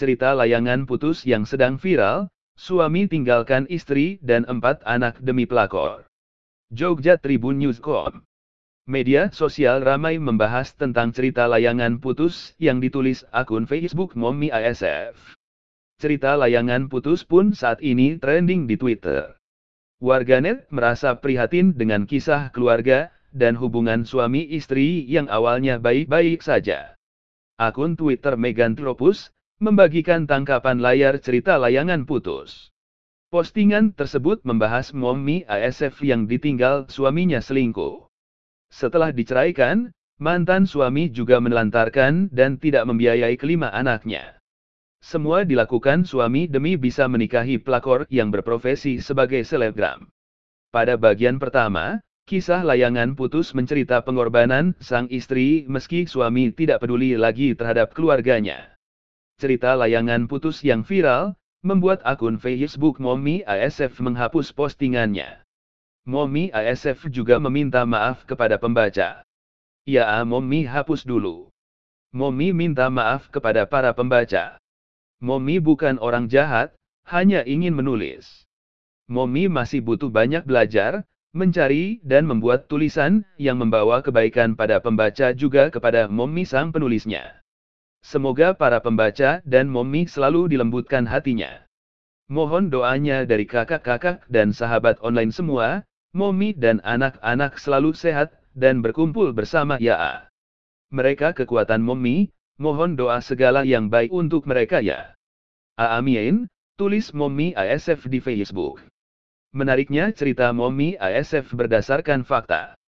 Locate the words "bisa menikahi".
46.80-47.60